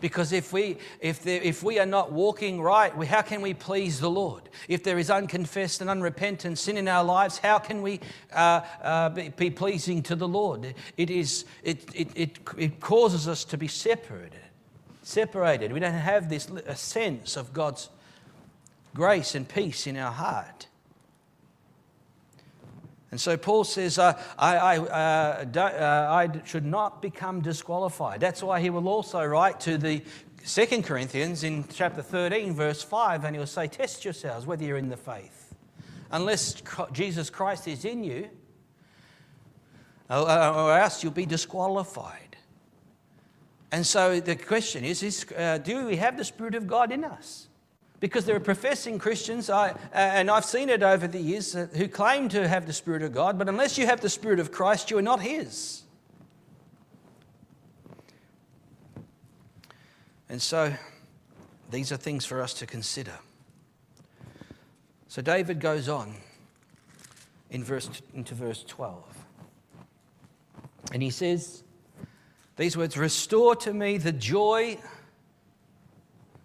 [0.00, 3.98] Because if we, if, there, if we are not walking right, how can we please
[3.98, 4.48] the Lord?
[4.68, 8.00] If there is unconfessed and unrepentant sin in our lives, how can we
[8.32, 10.74] uh, uh, be, be, pleasing to the Lord?
[10.96, 14.40] It, is, it, it, it, it causes us to be separated.
[15.02, 15.72] Separated.
[15.72, 17.88] We don't have this sense of God's
[18.94, 20.66] grace and peace in our heart.
[23.16, 28.20] And so Paul says, uh, I, I, uh, uh, I should not become disqualified.
[28.20, 30.02] That's why he will also write to the
[30.44, 34.90] Second Corinthians in chapter 13, verse 5, and he'll say, Test yourselves whether you're in
[34.90, 35.54] the faith.
[36.10, 38.28] Unless Jesus Christ is in you,
[40.10, 42.36] or else you'll be disqualified.
[43.72, 47.02] And so the question is, is uh, do we have the Spirit of God in
[47.02, 47.48] us?
[47.98, 51.88] Because there are professing Christians, I, and I've seen it over the years, uh, who
[51.88, 54.90] claim to have the Spirit of God, but unless you have the Spirit of Christ,
[54.90, 55.82] you are not His.
[60.28, 60.74] And so,
[61.70, 63.14] these are things for us to consider.
[65.08, 66.16] So, David goes on
[67.50, 69.02] in verse, into verse 12.
[70.92, 71.62] And he says
[72.56, 74.78] these words Restore to me the joy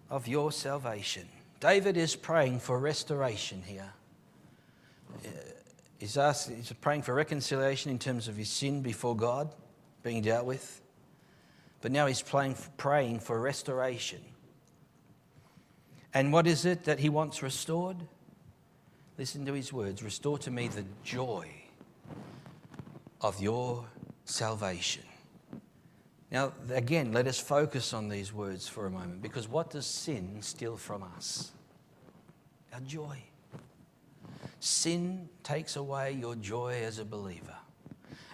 [0.10, 1.28] of your salvation
[1.62, 3.94] David is praying for restoration here.
[5.24, 5.30] Uh,
[6.00, 9.54] he's, asking, he's praying for reconciliation in terms of his sin before God
[10.02, 10.82] being dealt with.
[11.82, 14.22] But now he's praying, praying for restoration.
[16.16, 17.98] And what is it that he wants restored?
[19.20, 21.48] Listen to his words Restore to me the joy
[23.22, 23.86] of your
[24.26, 25.04] salvation.
[26.32, 30.38] Now, again, let us focus on these words for a moment because what does sin
[30.42, 31.52] steal from us?
[32.74, 33.22] Our joy.
[34.62, 37.58] Sin takes away your joy as a believer,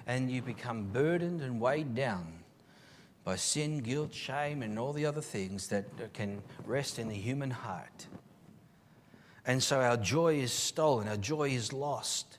[0.05, 2.33] and you become burdened and weighed down
[3.23, 7.49] by sin, guilt, shame, and all the other things that can rest in the human
[7.49, 8.05] heart.
[9.45, 12.36] And so our joy is stolen, our joy is lost.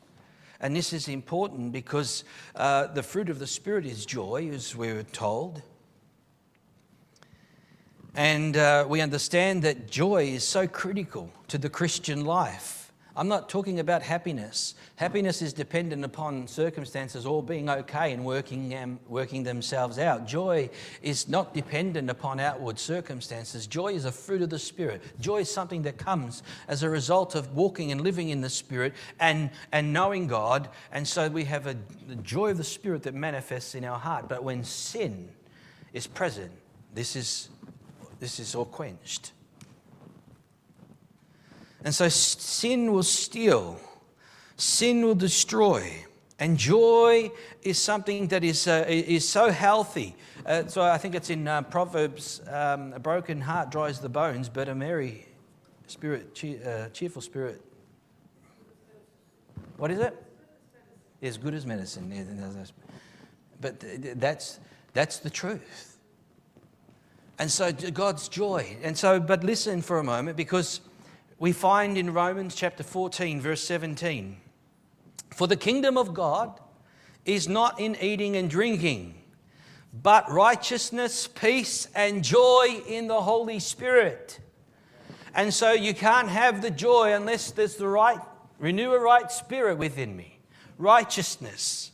[0.61, 4.93] And this is important because uh, the fruit of the Spirit is joy, as we
[4.93, 5.63] were told.
[8.15, 12.78] And uh, we understand that joy is so critical to the Christian life.
[13.19, 14.77] I'm not talking about happiness.
[14.95, 20.25] Happiness is dependent upon circumstances all being okay and working, um, working themselves out.
[20.25, 20.71] Joy
[21.03, 23.67] is not dependent upon outward circumstances.
[23.67, 25.03] Joy is a fruit of the Spirit.
[25.19, 28.95] Joy is something that comes as a result of walking and living in the Spirit
[29.19, 30.69] and, and knowing God.
[30.93, 31.77] And so we have a,
[32.07, 34.29] the joy of the Spirit that manifests in our heart.
[34.29, 35.29] But when sin
[35.93, 36.53] is present,
[36.95, 37.49] this is,
[38.21, 39.33] this is all quenched.
[41.85, 43.81] And so sin will steal,
[44.57, 46.05] sin will destroy,
[46.41, 50.15] And joy is something that is, uh, is so healthy.
[50.47, 54.49] Uh, so I think it's in uh, Proverbs um, a broken heart dries the bones,
[54.49, 55.27] but a merry
[55.89, 57.61] spirit, uh, cheerful spirit.
[59.79, 60.17] What is it?
[61.23, 62.73] As good as medicine.
[63.61, 63.83] But
[64.21, 64.61] that's,
[64.93, 65.99] that's the truth.
[67.41, 68.77] And so God's joy.
[68.83, 70.81] And so, but listen for a moment because
[71.39, 74.39] we find in Romans chapter 14, verse 17
[75.31, 76.61] For the kingdom of God
[77.25, 79.15] is not in eating and drinking,
[80.03, 84.41] but righteousness, peace, and joy in the Holy Spirit.
[85.35, 88.19] And so you can't have the joy unless there's the right,
[88.59, 90.41] renew a right spirit within me,
[90.79, 91.93] righteousness,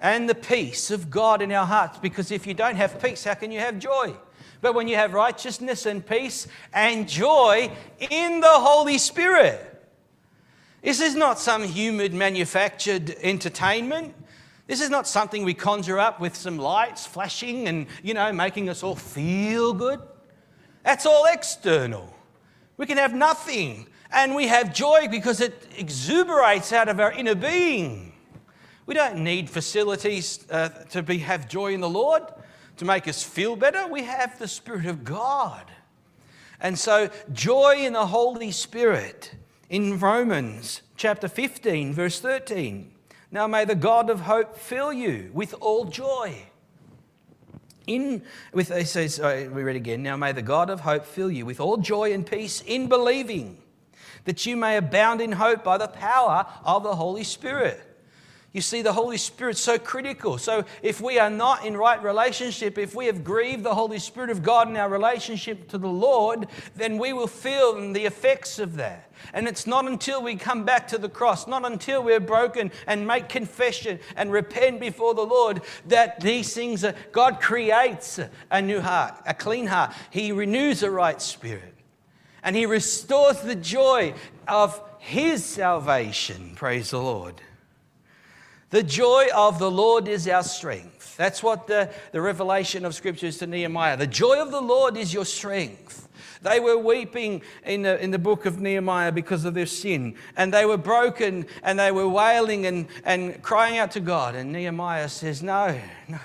[0.00, 1.98] and the peace of God in our hearts.
[1.98, 4.14] Because if you don't have peace, how can you have joy?
[4.62, 9.68] But when you have righteousness and peace and joy in the Holy Spirit,
[10.82, 14.14] this is not some human manufactured entertainment.
[14.68, 18.68] This is not something we conjure up with some lights flashing and, you know, making
[18.68, 20.00] us all feel good.
[20.84, 22.14] That's all external.
[22.76, 27.34] We can have nothing and we have joy because it exuberates out of our inner
[27.34, 28.12] being.
[28.86, 32.22] We don't need facilities uh, to be, have joy in the Lord
[32.76, 33.86] to make us feel better.
[33.86, 35.70] We have the Spirit of God.
[36.60, 39.34] And so, joy in the Holy Spirit
[39.68, 42.92] in Romans chapter 15, verse 13.
[43.32, 46.46] Now may the God of hope fill you with all joy.
[47.86, 50.02] In with it says uh, we read again.
[50.02, 53.58] Now may the God of hope fill you with all joy and peace in believing,
[54.24, 57.80] that you may abound in hope by the power of the Holy Spirit.
[58.52, 60.36] You see, the Holy Spirit's so critical.
[60.36, 64.28] So, if we are not in right relationship, if we have grieved the Holy Spirit
[64.28, 68.76] of God in our relationship to the Lord, then we will feel the effects of
[68.76, 69.10] that.
[69.32, 73.06] And it's not until we come back to the cross, not until we're broken and
[73.06, 78.82] make confession and repent before the Lord, that these things are, God creates a new
[78.82, 79.94] heart, a clean heart.
[80.10, 81.74] He renews a right spirit.
[82.42, 84.12] And He restores the joy
[84.46, 86.52] of His salvation.
[86.54, 87.40] Praise the Lord.
[88.72, 91.14] The joy of the Lord is our strength.
[91.18, 93.98] That's what the, the revelation of Scripture is to Nehemiah.
[93.98, 96.08] The joy of the Lord is your strength.
[96.40, 100.54] They were weeping in the, in the book of Nehemiah because of their sin, and
[100.54, 104.34] they were broken and they were wailing and, and crying out to God.
[104.34, 106.18] And Nehemiah says, No, no,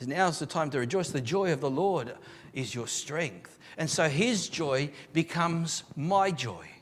[0.00, 1.10] now's the time to rejoice.
[1.10, 2.12] The joy of the Lord
[2.52, 3.56] is your strength.
[3.78, 6.73] And so his joy becomes my joy.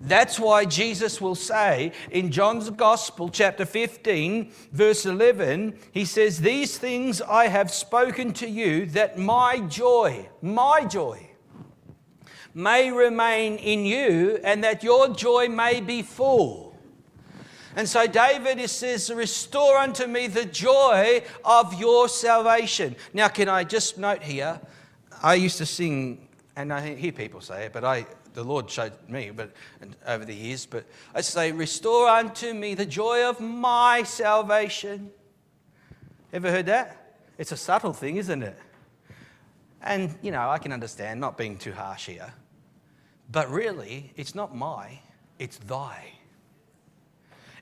[0.00, 6.78] That's why Jesus will say in John's Gospel, chapter 15, verse 11, he says, These
[6.78, 11.30] things I have spoken to you that my joy, my joy,
[12.52, 16.74] may remain in you and that your joy may be full.
[17.76, 22.96] And so David says, Restore unto me the joy of your salvation.
[23.12, 24.58] Now, can I just note here?
[25.22, 28.06] I used to sing, and I hear people say it, but I,
[28.36, 29.50] the Lord showed me but
[30.06, 30.66] over the years.
[30.66, 35.10] But I say, Restore unto me the joy of my salvation.
[36.34, 37.18] Ever heard that?
[37.38, 38.58] It's a subtle thing, isn't it?
[39.80, 42.32] And, you know, I can understand not being too harsh here.
[43.32, 45.00] But really, it's not my,
[45.38, 46.12] it's thy.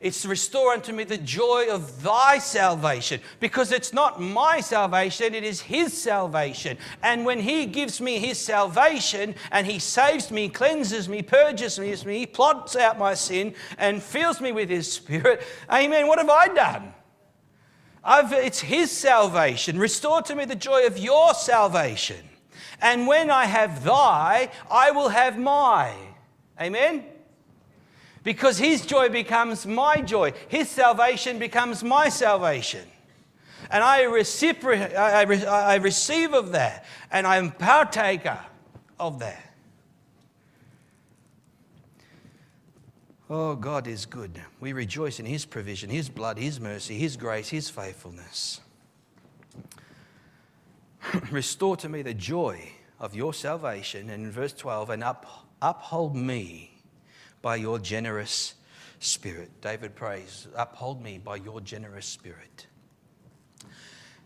[0.01, 5.35] It's to restore unto me the joy of thy salvation, because it's not my salvation,
[5.35, 6.77] it is his salvation.
[7.03, 12.19] And when he gives me his salvation and he saves me, cleanses me, purges me,
[12.19, 16.07] he plots out my sin and fills me with his spirit, amen.
[16.07, 16.93] What have I done?
[18.03, 19.79] I've, it's his salvation.
[19.79, 22.23] Restore to me the joy of your salvation.
[22.83, 25.95] And when I have thy, I will have my.
[26.61, 27.05] Amen?
[28.25, 30.33] Because his joy becomes my joy.
[30.49, 32.89] His salvation becomes my salvation.
[33.71, 38.39] And I, recipro- I, re- I receive of that, and I'm partaker
[38.99, 39.55] of that.
[43.31, 44.39] Oh, God is good.
[44.61, 48.61] We rejoice in His provision, His blood, His mercy, His grace, His faithfulness.
[51.31, 54.11] Restore to me the joy of your salvation.
[54.11, 56.74] And in verse 12, and up, uphold me
[57.45, 58.55] by your generous
[59.01, 59.51] spirit.
[59.61, 62.67] David prays, Uphold me by your generous spirit.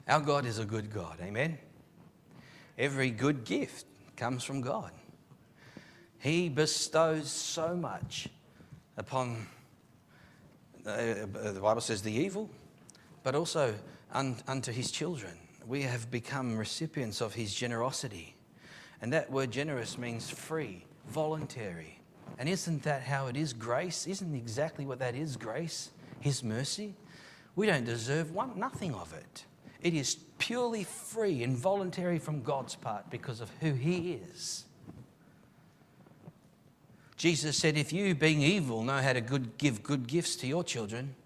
[0.07, 1.59] Our God is a good God, amen?
[2.79, 4.93] Every good gift comes from God.
[6.21, 8.29] He bestows so much
[8.97, 9.49] upon,
[10.87, 12.49] uh, the Bible says, the evil,
[13.25, 13.75] but also
[14.13, 15.37] un, unto his children.
[15.67, 18.37] We have become recipients of his generosity.
[19.03, 21.98] And that word generous means free, voluntary,
[22.39, 23.53] and isn't that how it is?
[23.53, 24.07] Grace?
[24.07, 25.37] Isn't exactly what that is?
[25.37, 25.91] Grace?
[26.21, 26.95] His mercy?
[27.57, 29.45] We don't deserve one, nothing of it.
[29.81, 34.65] It is purely free and voluntary from God's part because of who He is.
[37.17, 40.63] Jesus said, If you, being evil, know how to good, give good gifts to your
[40.63, 41.17] children,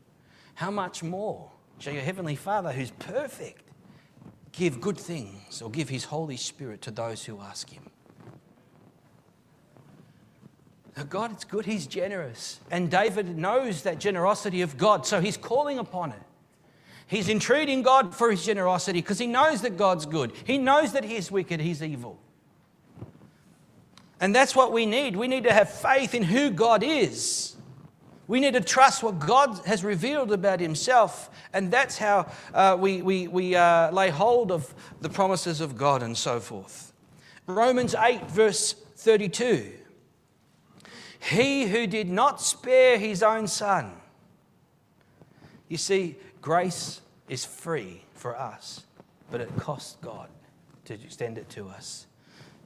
[0.54, 3.68] how much more shall your Heavenly Father, who's perfect,
[4.52, 7.82] give good things or give His Holy Spirit to those who ask Him?
[10.81, 12.60] Now, God is good, He's generous.
[12.70, 16.22] And David knows that generosity of God, so he's calling upon it.
[17.06, 20.32] He's entreating God for his generosity because he knows that God's good.
[20.44, 22.18] He knows that he's wicked, he's evil.
[24.20, 25.16] And that's what we need.
[25.16, 27.56] We need to have faith in who God is.
[28.28, 33.02] We need to trust what God has revealed about Himself, and that's how uh, we,
[33.02, 36.92] we, we uh, lay hold of the promises of God and so forth.
[37.46, 39.72] Romans 8, verse 32.
[41.22, 43.92] He who did not spare his own son.
[45.68, 48.82] You see, grace is free for us,
[49.30, 50.28] but it cost God
[50.84, 52.06] to extend it to us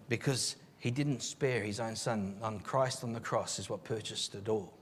[0.09, 2.39] because he didn't spare his own son.
[2.41, 4.73] On Christ on the cross is what purchased it all.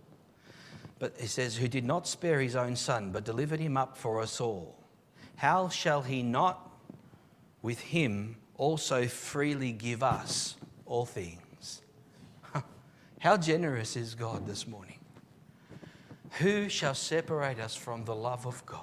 [1.01, 4.23] But he says, Who did not spare his own son, but delivered him up for
[4.23, 4.79] us all.
[5.35, 6.71] How shall he not
[7.61, 10.55] with him also freely give us
[10.87, 11.41] all things?
[13.25, 14.99] How generous is God this morning?
[16.41, 18.83] Who shall separate us from the love of God?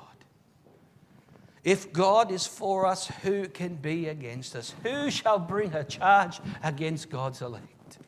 [1.64, 4.74] If God is for us, who can be against us?
[4.82, 8.00] Who shall bring a charge against God's elect?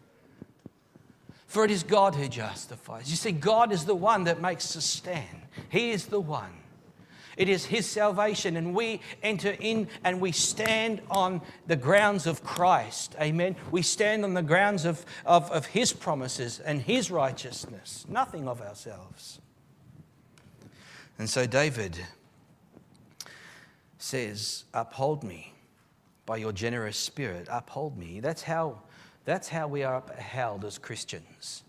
[1.46, 3.12] For it is God who justifies.
[3.12, 5.44] You see, God is the one that makes us stand.
[5.70, 6.63] He is the one.
[7.38, 12.44] It is His salvation, and we enter in and we stand on the grounds of
[12.44, 13.16] Christ.
[13.20, 13.56] Amen.
[13.72, 18.62] We stand on the grounds of, of, of His promises and His righteousness, nothing of
[18.62, 19.40] ourselves.
[21.18, 22.00] And so, David
[23.98, 25.54] says, Uphold me
[26.26, 27.48] by your generous spirit.
[27.52, 28.20] Uphold me.
[28.20, 28.82] That's how,
[29.26, 31.64] that's how we are upheld as Christians.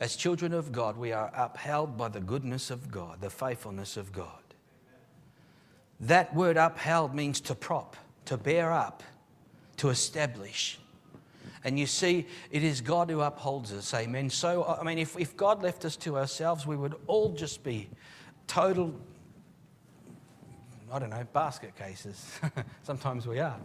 [0.00, 4.12] As children of God, we are upheld by the goodness of God, the faithfulness of
[4.12, 4.37] God.
[6.00, 7.96] That word upheld means to prop,
[8.26, 9.02] to bear up,
[9.78, 10.78] to establish.
[11.64, 13.92] And you see, it is God who upholds us.
[13.92, 14.30] Amen.
[14.30, 17.88] So, I mean, if, if God left us to ourselves, we would all just be
[18.46, 18.94] total
[20.90, 22.40] I don't know, basket cases.
[22.82, 23.58] Sometimes we are.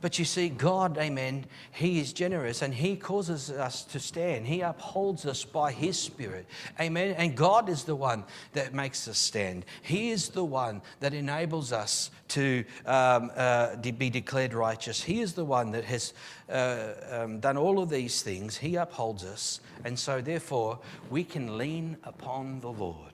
[0.00, 4.46] But you see, God, amen, He is generous and He causes us to stand.
[4.46, 6.46] He upholds us by His Spirit.
[6.80, 7.14] Amen.
[7.18, 9.66] And God is the one that makes us stand.
[9.82, 15.02] He is the one that enables us to um, uh, be declared righteous.
[15.02, 16.14] He is the one that has
[16.48, 18.56] uh, um, done all of these things.
[18.56, 19.60] He upholds us.
[19.84, 20.78] And so, therefore,
[21.10, 23.12] we can lean upon the Lord.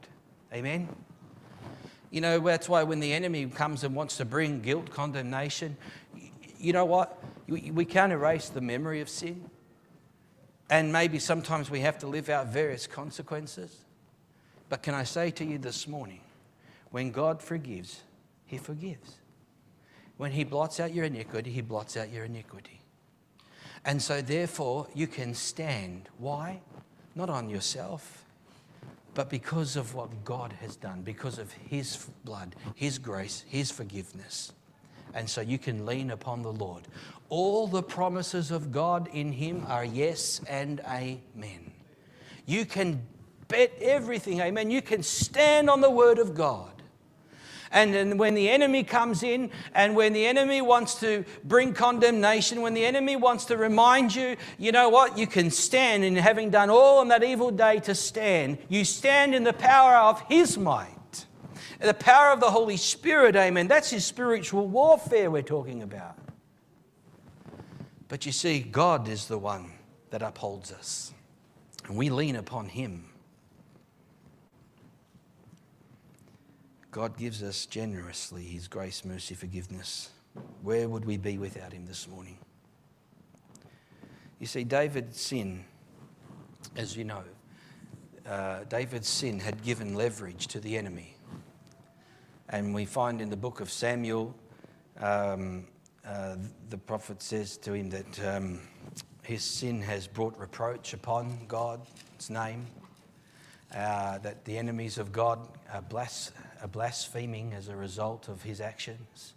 [0.53, 0.89] Amen.
[2.11, 5.76] You know, that's why when the enemy comes and wants to bring guilt, condemnation,
[6.59, 7.23] you know what?
[7.49, 9.51] We can't erase the memory of sin.
[10.69, 13.85] And maybe sometimes we have to live out various consequences.
[14.69, 16.21] But can I say to you this morning,
[16.91, 18.03] when God forgives,
[18.47, 19.17] He forgives.
[20.17, 22.81] When He blots out your iniquity, He blots out your iniquity.
[23.85, 26.09] And so, therefore, you can stand.
[26.19, 26.61] Why?
[27.15, 28.25] Not on yourself,
[29.15, 34.53] but because of what God has done, because of His blood, His grace, His forgiveness.
[35.17, 36.83] And so you can lean upon the Lord.
[37.31, 41.73] All the promises of God in Him are yes and amen.
[42.45, 43.01] You can
[43.49, 44.71] bet everything, amen.
[44.71, 46.71] You can stand on the Word of God.
[47.73, 52.61] And then when the enemy comes in, and when the enemy wants to bring condemnation,
[52.61, 56.51] when the enemy wants to remind you, you know what, you can stand in having
[56.51, 58.59] done all on that evil day to stand.
[58.69, 60.96] You stand in the power of his might.
[61.87, 63.68] The power of the Holy Spirit, amen.
[63.68, 66.18] That's his spiritual warfare we're talking about.
[68.09, 69.70] But you see, God is the one
[70.11, 71.14] that upholds us,
[71.87, 73.05] and we lean upon him.
[76.91, 80.11] God gives us generously His grace, mercy, forgiveness.
[80.62, 82.39] Where would we be without Him this morning?
[84.41, 85.66] You see, David's sin,
[86.74, 87.22] as you know,
[88.26, 91.16] uh, David's sin had given leverage to the enemy.
[92.49, 94.35] And we find in the book of Samuel,
[95.01, 95.67] um,
[96.07, 96.37] uh,
[96.71, 98.61] the prophet says to him that um,
[99.23, 102.67] his sin has brought reproach upon God's name,
[103.75, 105.41] uh, that the enemies of God
[105.73, 106.31] are, blas-
[106.63, 109.35] are blaspheming as a result of his actions.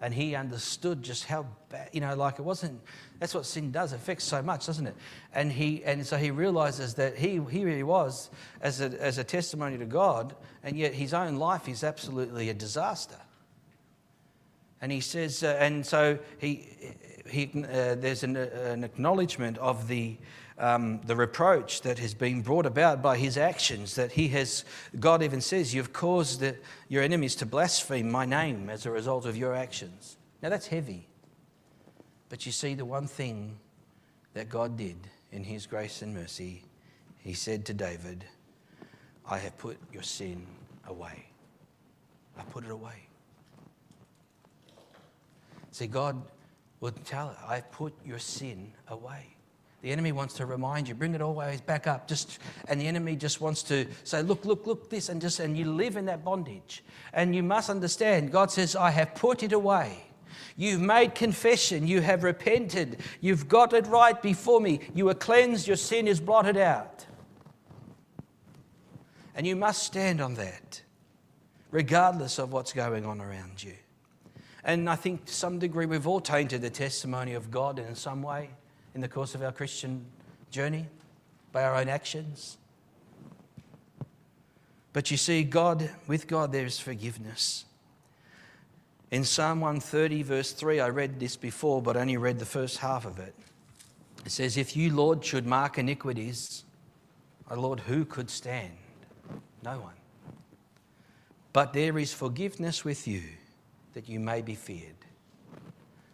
[0.00, 2.80] And he understood just how bad, you know, like it wasn't,
[3.18, 4.94] that's what sin does, it affects so much, doesn't it?
[5.34, 8.28] And, he, and so he realizes that he, he really was
[8.60, 12.54] as a, as a testimony to God, and yet his own life is absolutely a
[12.54, 13.16] disaster.
[14.82, 16.68] And he says, uh, and so he,
[17.28, 20.18] he, uh, there's an, uh, an, acknowledgement of the,
[20.58, 23.94] um, the reproach that has been brought about by his actions.
[23.94, 24.64] That he has,
[24.98, 26.56] God even says, You've caused the,
[26.88, 30.16] your enemies to blaspheme my name as a result of your actions.
[30.42, 31.08] Now that's heavy.
[32.28, 33.56] But you see, the one thing
[34.34, 34.96] that God did
[35.32, 36.64] in his grace and mercy,
[37.18, 38.24] he said to David,
[39.28, 40.46] I have put your sin
[40.86, 41.26] away.
[42.38, 43.06] I put it away.
[45.70, 46.22] See, God
[46.80, 49.35] would tell I've put your sin away.
[49.86, 52.08] The enemy wants to remind you, bring it always back up.
[52.08, 55.56] Just and the enemy just wants to say, look, look, look, this, and just and
[55.56, 56.82] you live in that bondage.
[57.12, 60.02] And you must understand, God says, I have put it away.
[60.56, 65.68] You've made confession, you have repented, you've got it right before me, you are cleansed,
[65.68, 67.06] your sin is blotted out.
[69.36, 70.82] And you must stand on that,
[71.70, 73.74] regardless of what's going on around you.
[74.64, 78.20] And I think to some degree we've all tainted the testimony of God in some
[78.20, 78.50] way
[78.96, 80.06] in the course of our Christian
[80.50, 80.86] journey
[81.52, 82.56] by our own actions.
[84.94, 87.66] But you see, God, with God, there is forgiveness.
[89.10, 93.04] In Psalm 130, verse 3, I read this before, but only read the first half
[93.04, 93.34] of it.
[94.24, 96.64] It says, If you, Lord, should mark iniquities,
[97.50, 98.72] O Lord, who could stand?
[99.62, 99.94] No one.
[101.52, 103.22] But there is forgiveness with you
[103.92, 104.96] that you may be feared.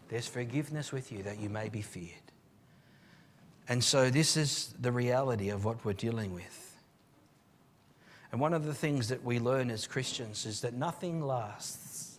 [0.08, 2.21] There's forgiveness with you that you may be feared.
[3.68, 6.76] And so, this is the reality of what we're dealing with.
[8.32, 12.18] And one of the things that we learn as Christians is that nothing lasts.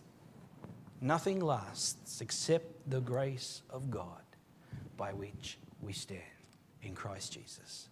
[1.00, 4.22] Nothing lasts except the grace of God
[4.96, 6.22] by which we stand
[6.82, 7.88] in Christ Jesus.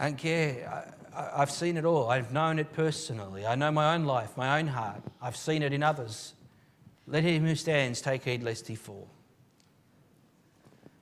[0.00, 0.92] I don't care.
[1.14, 2.10] I, have seen it all.
[2.10, 3.46] I've known it personally.
[3.46, 5.02] I know my own life, my own heart.
[5.20, 6.34] I've seen it in others.
[7.06, 9.08] Let him who stands take heed lest he fall.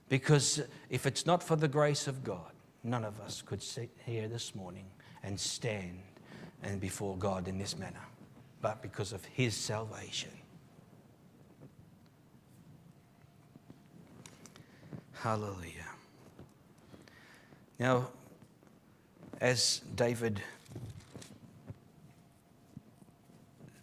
[0.09, 2.53] Because if it's not for the grace of God,
[2.85, 4.87] none of us could sit here this morning
[5.23, 5.99] and stand
[6.63, 8.05] and before God in this manner,
[8.63, 10.31] but because of his salvation.
[15.13, 15.91] Hallelujah.
[17.79, 18.09] Now,
[19.41, 20.41] as David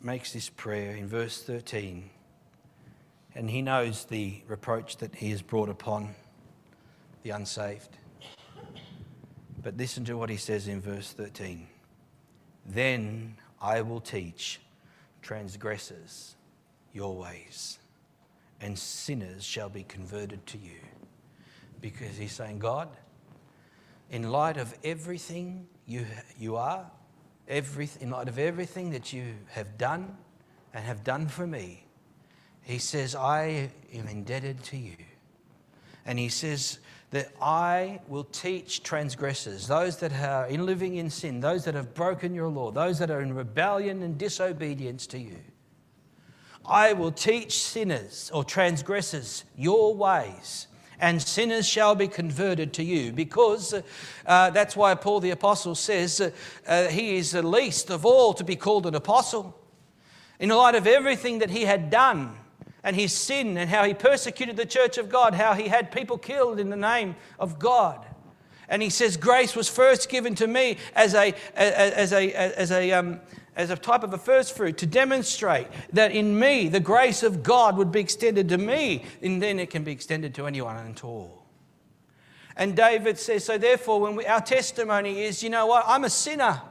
[0.02, 2.10] makes this prayer in verse 13,
[3.36, 6.16] and he knows the reproach that he has brought upon
[7.24, 7.98] the unsaved.
[9.62, 11.68] But listen to what he says in verse 13
[12.66, 14.60] Then I will teach
[15.22, 16.36] transgressors
[16.92, 17.80] your ways,
[18.62, 20.80] and sinners shall be converted to you.
[21.82, 22.90] Because he's saying, God,
[24.10, 26.06] in light of everything you,
[26.38, 26.90] you are,
[27.48, 30.16] in light of everything that you have done
[30.74, 31.86] and have done for me,
[32.64, 34.96] he says, I am indebted to you.
[36.06, 36.80] And he says
[37.12, 41.94] that I will teach transgressors, those that are in living in sin, those that have
[41.94, 45.38] broken your law, those that are in rebellion and disobedience to you.
[46.66, 50.68] I will teach sinners or transgressors your ways
[51.04, 53.12] and sinners shall be converted to you.
[53.12, 53.74] Because
[54.26, 56.32] uh, that's why Paul the Apostle says uh,
[56.66, 59.60] uh, he is the least of all to be called an apostle.
[60.40, 62.38] In light of everything that he had done
[62.84, 66.18] and his sin and how he persecuted the church of God, how he had people
[66.18, 68.06] killed in the name of God.
[68.68, 72.92] And he says, Grace was first given to me as a, as a, as a,
[72.92, 73.20] um,
[73.56, 77.44] as a type of a first fruit to demonstrate that in me the grace of
[77.44, 81.08] God would be extended to me, and then it can be extended to anyone to
[81.08, 81.46] all.
[82.56, 86.10] And David says, so therefore, when we, our testimony is, you know what, I'm a
[86.10, 86.62] sinner.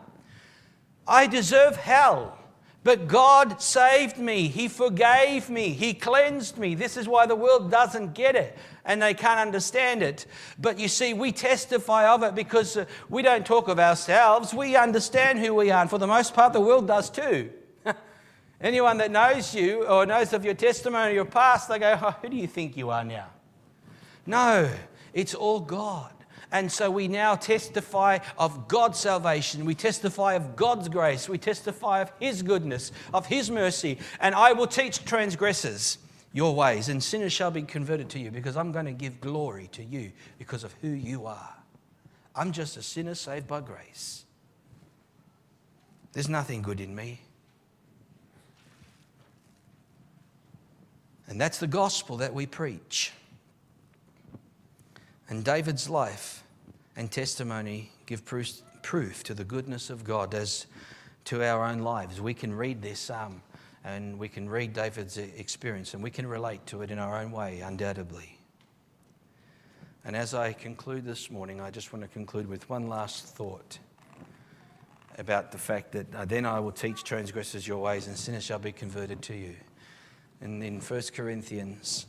[1.06, 2.38] I deserve hell.
[2.84, 4.48] But God saved me.
[4.48, 5.70] He forgave me.
[5.70, 6.74] He cleansed me.
[6.74, 10.26] This is why the world doesn't get it and they can't understand it.
[10.58, 14.52] But you see, we testify of it because uh, we don't talk of ourselves.
[14.52, 15.82] We understand who we are.
[15.82, 17.50] And for the most part, the world does too.
[18.60, 22.28] Anyone that knows you or knows of your testimony, your past, they go, oh, Who
[22.28, 23.28] do you think you are now?
[24.26, 24.68] No,
[25.12, 26.12] it's all God.
[26.52, 29.64] And so we now testify of God's salvation.
[29.64, 31.28] We testify of God's grace.
[31.28, 33.98] We testify of His goodness, of His mercy.
[34.20, 35.98] And I will teach transgressors
[36.34, 39.68] your ways, and sinners shall be converted to you because I'm going to give glory
[39.72, 41.54] to you because of who you are.
[42.34, 44.24] I'm just a sinner saved by grace.
[46.12, 47.20] There's nothing good in me.
[51.28, 53.12] And that's the gospel that we preach.
[55.28, 56.41] And David's life
[56.96, 60.66] and testimony give proof, proof to the goodness of God as
[61.24, 62.20] to our own lives.
[62.20, 63.42] We can read this psalm
[63.84, 67.32] and we can read David's experience and we can relate to it in our own
[67.32, 68.38] way, undoubtedly.
[70.04, 73.78] And as I conclude this morning, I just want to conclude with one last thought
[75.18, 78.58] about the fact that uh, then I will teach transgressors your ways and sinners shall
[78.58, 79.54] be converted to you.
[80.40, 82.06] And in 1 Corinthians,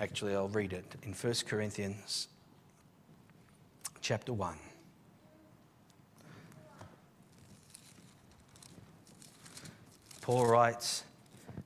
[0.00, 0.96] actually, I'll read it.
[1.04, 2.28] In 1 Corinthians
[4.08, 4.54] chapter 1.
[10.22, 11.04] Paul writes,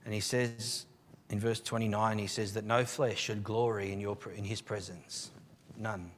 [0.04, 0.86] and he says
[1.30, 5.30] in verse 29, he says that no flesh should glory in, your, in his presence.
[5.78, 6.10] None.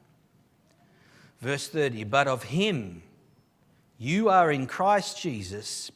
[1.41, 3.03] Verse 30, but of him
[3.99, 5.91] you are in Christ Jesus,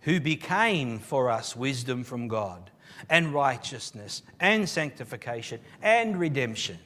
[0.00, 2.70] who became for us wisdom from God,
[3.10, 6.78] and righteousness, and sanctification, and redemption.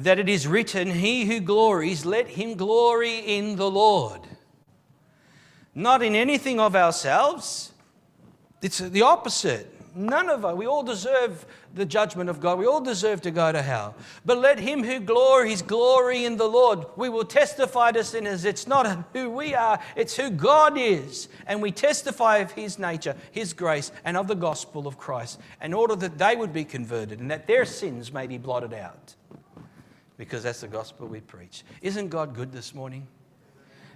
[0.00, 4.22] That it is written, He who glories, let him glory in the Lord.
[5.74, 7.72] Not in anything of ourselves.
[8.62, 9.76] It's the opposite.
[9.94, 11.44] None of us, we all deserve
[11.74, 12.58] the judgment of God.
[12.58, 13.94] We all deserve to go to hell.
[14.24, 16.86] But let him who glories glory in the Lord.
[16.96, 18.44] We will testify to sinners.
[18.44, 21.28] It's not who we are, it's who God is.
[21.46, 25.74] And we testify of his nature, his grace, and of the gospel of Christ in
[25.74, 29.14] order that they would be converted and that their sins may be blotted out.
[30.20, 31.64] Because that's the gospel we preach.
[31.80, 33.06] Isn't God good this morning?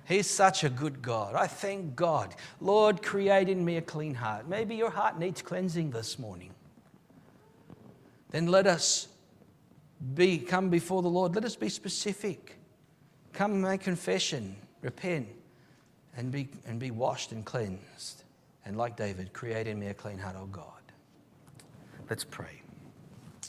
[0.08, 1.34] He's such a good God.
[1.34, 2.34] I thank God.
[2.62, 4.48] Lord, create in me a clean heart.
[4.48, 6.54] Maybe your heart needs cleansing this morning.
[8.30, 9.08] Then let us
[10.14, 11.34] be come before the Lord.
[11.34, 12.56] Let us be specific.
[13.34, 15.28] Come and make confession, repent,
[16.16, 18.24] and be, and be washed and cleansed.
[18.64, 20.64] And like David, create in me a clean heart, O God.
[22.08, 22.62] Let's pray.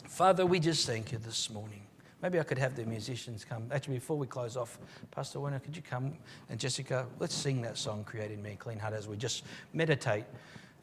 [0.10, 1.85] Father, we just thank you this morning.
[2.22, 3.68] Maybe I could have the musicians come.
[3.72, 4.80] Actually, before we close off,
[5.12, 6.14] Pastor Werner, could you come?
[6.50, 9.44] And Jessica, let's sing that song, Created Me Clean Heart, as we just
[9.74, 10.24] meditate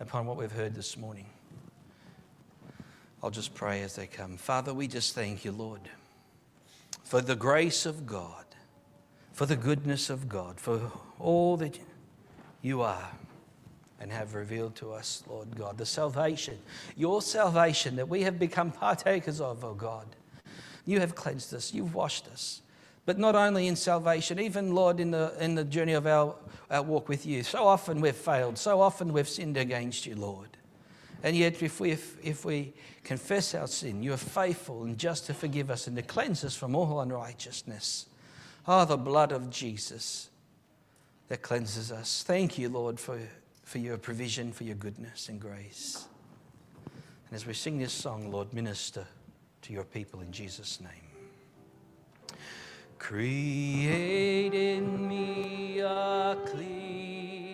[0.00, 1.26] upon what we've heard this morning.
[3.22, 4.36] I'll just pray as they come.
[4.36, 5.80] Father, we just thank you, Lord,
[7.04, 8.44] for the grace of God,
[9.32, 11.78] for the goodness of God, for all that
[12.62, 13.10] you are
[14.00, 16.58] and have revealed to us, Lord God, the salvation,
[16.96, 20.06] your salvation that we have become partakers of, oh God.
[20.84, 22.62] You have cleansed us, you've washed us.
[23.04, 26.36] But not only in salvation, even, Lord, in the, in the journey of our,
[26.70, 27.42] our walk with you.
[27.42, 30.56] So often we've failed, so often we've sinned against you, Lord.
[31.24, 32.72] And yet, if we, if, if we
[33.04, 36.56] confess our sin, you are faithful and just to forgive us and to cleanse us
[36.56, 38.06] from all unrighteousness.
[38.66, 40.30] Oh, the blood of Jesus
[41.28, 42.24] that cleanses us.
[42.24, 43.18] Thank you, Lord, for,
[43.64, 46.06] for your provision, for your goodness and grace.
[46.84, 49.06] And as we sing this song, Lord, minister
[49.62, 50.90] to your people in Jesus' name.
[52.98, 57.51] Create in me a clean